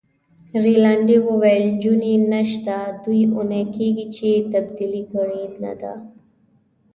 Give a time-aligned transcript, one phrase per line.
[0.63, 5.93] رینالډي وویل: نجونې نشته، دوې اونۍ کیږي چي تبدیلي کړي يې نه دي.